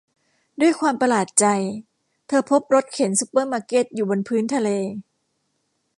[0.61, 1.45] ด้วยความประหลาดใจ
[2.27, 4.69] เธอพบรถเข็นซุปเปอร์มาร์เก็ตอยู่บนพื้นทะเล